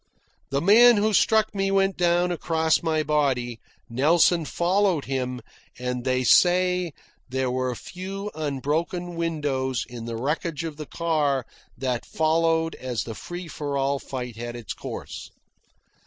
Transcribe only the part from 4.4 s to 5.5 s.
followed him,